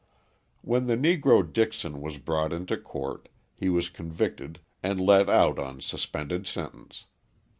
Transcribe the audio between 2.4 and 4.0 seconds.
into court he was